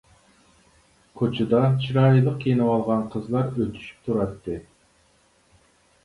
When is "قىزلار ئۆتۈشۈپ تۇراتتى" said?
3.15-4.57